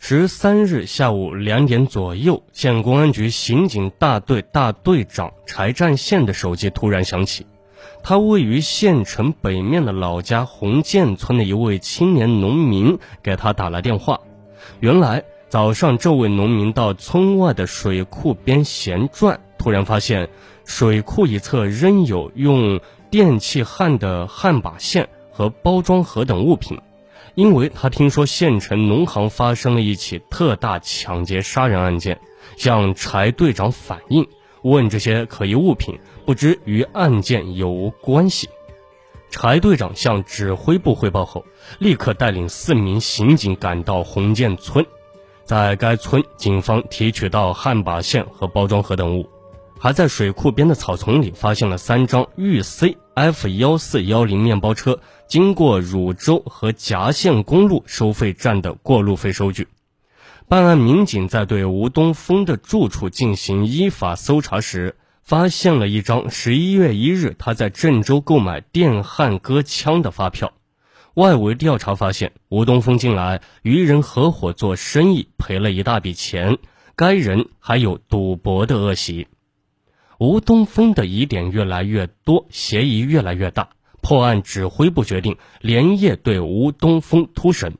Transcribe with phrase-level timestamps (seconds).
[0.00, 7.46] 十三日下午两点左右，县公安局刑警大队大队长柴占宪的手机突然响起，
[8.02, 14.20] 他位于县城北面的老家红建村的一位青年农民给他打来电话。
[14.80, 20.30] 原来早上这位农民到村外的水库边闲转，突然发现
[20.64, 22.80] 水库一侧仍有用
[23.10, 26.78] 电气焊的焊把线和包装盒等物品。
[27.38, 32.20] 因为他听说县城农行发生了一起特大抢劫杀人案件，
[32.56, 34.26] 向柴队长反映，
[34.62, 38.48] 问这些可疑物品不知与案件有无关系。
[39.30, 41.44] 柴队长向指挥部汇报后，
[41.78, 44.84] 立刻带领四名刑警赶到红建村，
[45.44, 49.30] 在该村，警方提取到焊把线和包装盒等物。
[49.78, 54.98] 还在水库边的草丛里发现了三张豫 C F 幺四幺零面包车
[55.28, 59.68] 经过汝州和夹县公路收费站的过路费收据。
[60.48, 70.54] 办案民警在对吴东峰的住处进行依法搜查时，发现了一张十一月一日他在郑州购买电焊割枪的发票。
[71.12, 76.56] 外围调查发现，吴东峰近来与人合伙做生意，赔了一大笔钱。
[76.96, 79.28] 该人还有赌博的恶习。
[80.18, 83.68] 吴东峰的疑点越来越多，嫌疑越来越大。
[84.08, 87.76] 破案指挥部决定连夜对吴东峰突审。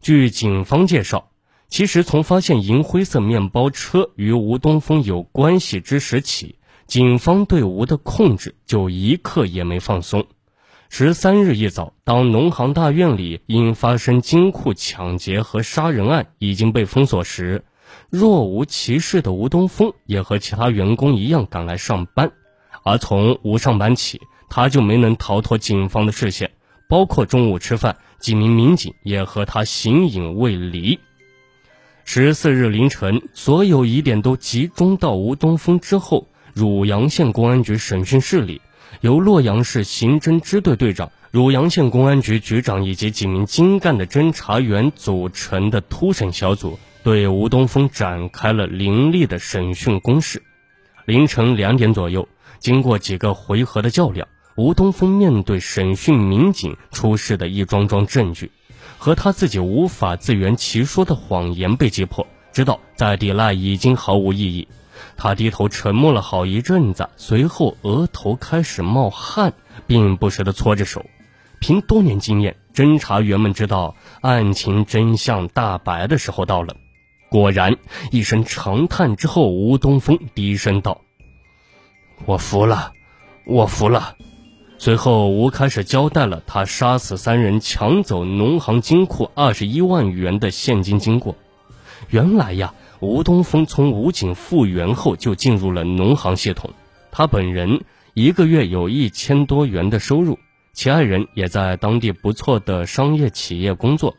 [0.00, 1.28] 据警方介绍，
[1.68, 10.24] 其实从发现银灰色面包车与吴东峰有关系之时起，警方对吴的控制就一刻也没放松。
[10.88, 17.62] 十三日一早，当农行大院里因发生金库抢劫和杀人案已经被封锁时，
[18.08, 22.32] 若无其事的吴东峰也和其他员工一样赶来上班，
[22.84, 24.18] 而从吴上班起，
[24.54, 26.50] 他就没能逃脱警方的视线。
[26.86, 31.00] 包括中午吃饭，几名民警也和他形影未离。
[32.04, 38.60] 十四日凌晨，所有疑点都集中到吴东峰之后，汝阳县公安局审讯室里，
[39.00, 46.78] 由洛阳市刑侦支队队长、汝阳县公安局局长以及几名精干的侦查员组成的突审小组。
[47.02, 50.42] 对吴东峰展开了凌厉的审讯攻势。
[51.06, 52.28] 凌晨两点左右，
[52.60, 58.52] 经过几个回合的较量，吴东峰面对审讯民警出示的一桩桩证据，
[58.98, 64.68] 和他自己无法自圆其说的谎言被击破，知道再抵赖已经毫无意义。
[65.16, 69.54] 他低头沉默了好一阵子，随后额头开始冒汗，
[69.86, 71.06] 并不时地搓着手。
[71.58, 76.76] 凭多年经验，侦查员们知道案情真相大白的时候到了。
[77.30, 77.78] 果然，
[78.10, 81.00] 一声长叹之后，吴东峰低声道
[82.26, 82.92] ：“我服了，
[83.46, 84.16] 我服了。”
[84.84, 91.36] 随后，吴开始交代了他杀死三人、抢走农行金库二十一万元的现金经过。
[92.10, 96.70] 原来呀，吴东峰从武警复员后就进入了农行系统，
[97.12, 97.84] 他本人
[98.14, 100.36] 一个月有一千多元的收入，
[100.72, 104.16] 其爱人也在当地不错的商业企业工作。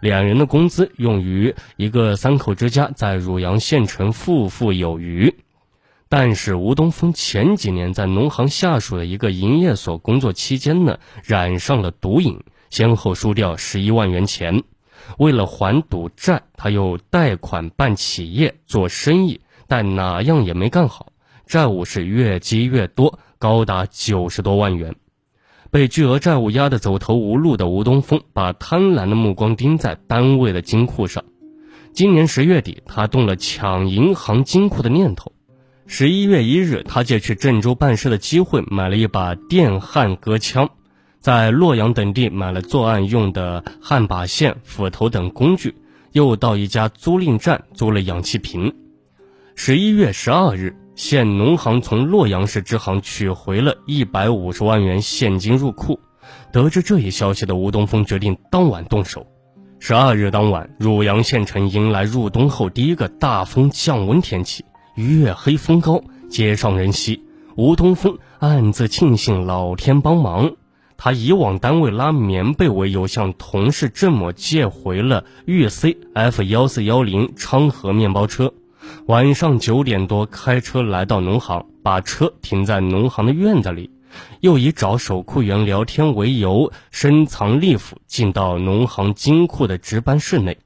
[0.00, 5.36] 两人的工资用于一个三口之家在汝阳县城富富有余，
[6.12, 14.64] 但是吴东峰前几年在农行下属的一个营业所工作期间呢，染上了毒瘾，先后输掉十一万元钱。
[15.18, 21.12] 为了还赌债，他又贷款办企业做生意，但哪样也没干好，
[21.46, 24.96] 债务是越积越多，高达九十多万元。
[25.70, 31.22] 被巨额债务压得走投无路的吴东峰，把贪婪的目光盯在单位的金库上。
[31.92, 35.32] 今年十月底，他动了抢银行金库的念头。
[35.92, 40.70] 十一月一日，他借去郑州办事的机会，买了一把电焊割枪，
[41.18, 45.74] 在洛阳等地买了作案用的焊把线、斧头等工具，
[46.12, 48.72] 又到一家租赁站租了氧气瓶。
[49.56, 50.76] 十一月十二日。
[50.96, 55.98] 县农行从洛阳市支行取回了一百五十万元现金入库。
[56.52, 59.26] 得知这一消息的吴东峰决定当晚动手。
[59.78, 64.62] 十二日当晚，汝阳县城迎来入冬后第一个大风降温天气，
[65.00, 67.24] 月黑风高，街上人稀。
[67.56, 70.52] 吴东峰暗自庆幸老天帮忙，
[70.96, 78.54] 他以往单位拉棉被为由，向同事郑某借回了豫 C F 幺四幺零昌河面包车。
[79.06, 83.90] 晚上九点多，开车来到农行，把车停在农行的院子里，
[84.40, 90.58] 又以找守库员聊天为由，深藏利斧进到农行金库的值班室内。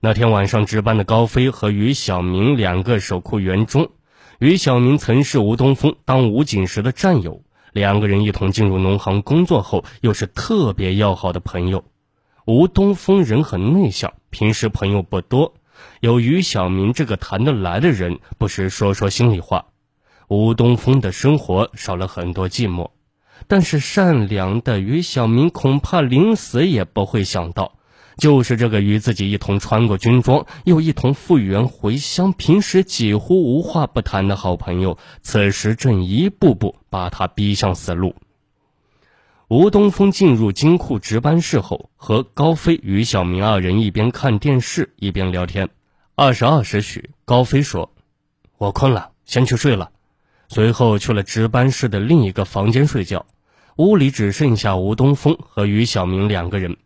[0.00, 3.90] 那天晚上值班的高飞和于小明两个守库员中，
[4.38, 11.82] 于小明曾是吴东峰当武警时的战友，两个人一同进入农行工作后，又是特别要好的朋友。
[12.44, 15.54] 吴东峰人很内向，平时朋友不多，
[16.00, 19.64] 有于小明这个谈得来的人，不时说说心里话。
[20.28, 22.90] 吴东峰的生活少了很多寂寞，
[23.48, 27.72] 但是善良的于小明恐怕临死也不会想到。
[28.16, 38.14] 就是这个与自己一同穿过军装，又一同复员回乡，平时几乎无话不谈的好朋友，此时正一步步把他逼向死路。
[39.48, 45.68] 吴东风进入金库值班室后，和高飞、于小明二人一边看电视一边聊天。
[46.14, 47.92] 二十二时许，高飞说
[48.58, 49.90] ：“我困了，先去睡了。”
[50.48, 53.26] 随后去了值班室的另一个房间睡觉。
[53.76, 56.76] 屋里只剩下吴东风和于小明两个人。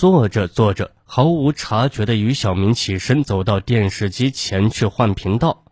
[0.00, 5.62] 坐着坐着，毫无察觉的于小明起身走到电视机前去换频道。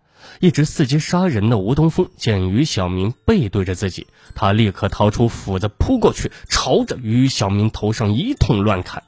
[0.40, 9.02] 一直伺机杀人的吴东风见于小明背对着自己，他立刻掏出斧子扑过去，朝着于小明头上一通乱砍。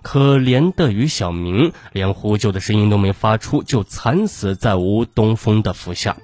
[0.00, 6.16] 可怜的于小明连呼救的声音都没发出，就惨死在吴东风的斧下。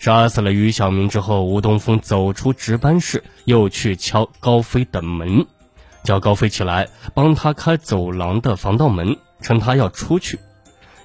[0.00, 5.46] 杀死了于小明之后，吴东风走出值班室，又去敲高飞的门。
[6.04, 10.38] 叫高飞起来，帮他开走廊的防盗门，趁他要出去。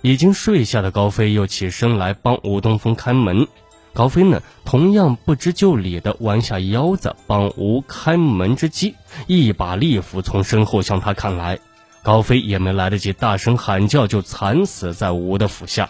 [0.02, 3.48] 已经睡下的高飞又起身来帮吴东风开门。
[3.94, 8.96] 高飞呢，同样不知就里的弯下腰子帮吴开门之机，
[9.26, 11.60] 一把利斧从身后向他砍来。
[12.04, 15.90] 高飞也没来得及大声喊叫，就惨死在吴的斧下。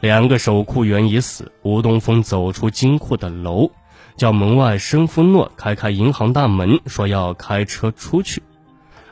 [0.00, 3.70] 两个守库员已死，吴东风走出金库的楼。
[4.16, 8.42] 叫门外申夫诺开开银行大门，说要开车出去。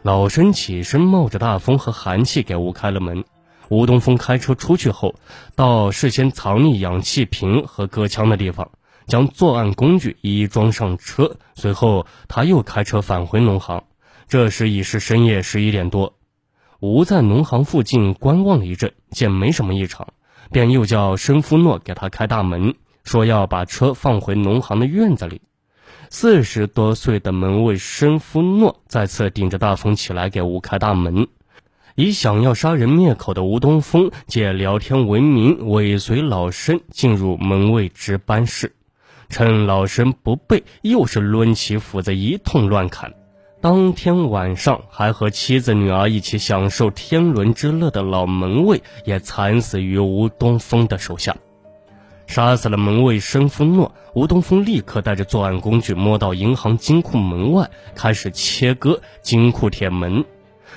[0.03, 3.25] 老申起身，冒着大风和寒气给吴开了门。
[3.69, 5.15] 吴东风开车出去后，
[5.55, 8.71] 到事先藏匿氧气瓶和割枪的地方，
[9.07, 11.37] 将作案工具一一装上车。
[11.55, 13.85] 随后他又开车返回农行。
[14.27, 16.15] 这时已是深夜十一点多。
[16.81, 20.09] 吴在农行附近观望了一阵，见没什么异常，
[20.51, 22.75] 便又叫申夫诺给他开大门。
[23.11, 25.43] 说要把车放回农行的院子里。
[26.11, 31.27] 四十多岁的门卫申夫诺再次顶着大风起来给吴开大门，
[31.97, 38.77] 以想要杀人灭口的吴东风借聊天为名，尾随老申进入门卫值班室，
[39.29, 43.13] 趁老申不备，又是抡起斧子一通乱砍。
[43.61, 51.37] 当天晚上还和妻子女儿一起享受天伦之乐的老门卫，也惨死于吴东风的手下。
[52.31, 60.25] 杀死了门卫申夫诺，吴东风立刻带着作案工具摸到银行金库门外，开始切割金库铁门。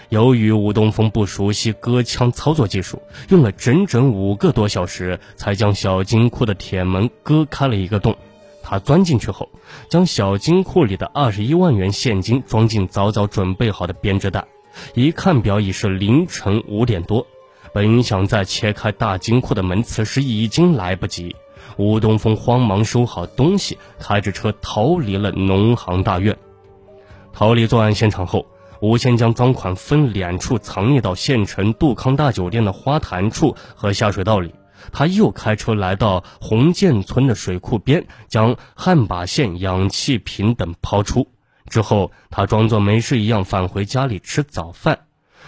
[0.10, 8.16] 由于吴东风不熟悉割枪操作技术，用了整整五个多小时，才将小金库的铁门割开了一个洞。
[8.64, 9.48] 他钻进去后，
[9.90, 14.44] 将小金库里的二十一万元现金装进早早准备好的编织袋。
[14.96, 17.28] 一看表，已是凌晨五点多。
[17.76, 21.36] 本想再切开大金库的门，此时已经来不及。
[21.78, 26.38] 吴东风慌忙收好东西，开着车逃离了农行大院。
[27.32, 28.46] 逃离作案现场后，
[28.80, 34.54] 吴先将赃款分两处藏匿到县城杜康大酒店的花坛处和下水道里。
[34.92, 41.28] 他又开车来到红建村的水库边，将旱把线、氧气瓶等抛出。
[41.70, 45.00] 之后，他装作没事一样返回家里吃早饭。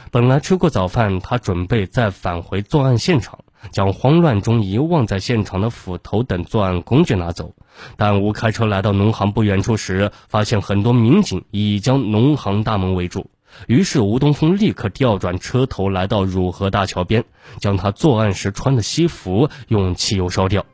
[0.10, 3.40] 本来吃过早饭，他准备再返回作案现场。
[3.72, 7.54] 将慌乱中遗忘在现场的斧头等作案工具拿走，
[7.98, 13.30] 但吴开车来到农行不远处时，发现很多民警已将农行大门围住。
[13.68, 17.24] 于是吴东风立刻调转车头，来到汝河大桥边，
[17.60, 20.66] 将他作案时穿的西服用汽油烧掉。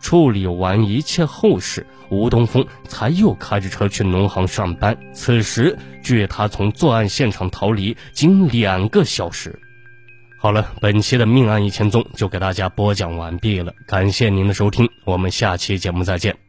[0.00, 4.96] 处理完一切后事，吴东风才又开着车去农行上班。
[5.12, 9.60] 此时距他从作案现场逃离仅两个小时。
[10.40, 16.47] 好了，本期的命案一千宗就给大家播讲完毕了，感谢您的收听，我们下期节目再见。